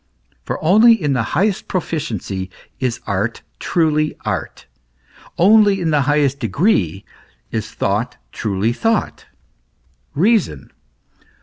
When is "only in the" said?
0.63-1.21